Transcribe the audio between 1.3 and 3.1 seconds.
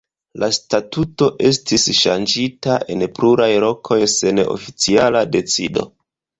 estis ŝanĝita en